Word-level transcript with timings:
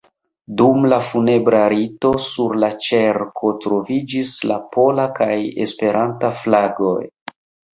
Dum 0.59 0.85
la 0.93 0.97
funebra 1.09 1.59
rito, 1.73 2.13
sur 2.27 2.57
la 2.63 2.69
ĉerko 2.87 3.51
troviĝis 3.67 4.33
la 4.53 4.59
pola 4.77 5.07
kaj 5.21 5.33
Esperanta 5.67 6.33
flagoj. 6.43 6.99